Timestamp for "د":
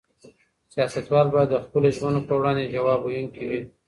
1.51-1.55